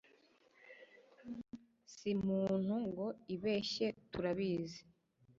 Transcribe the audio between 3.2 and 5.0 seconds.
ibeshye turabizi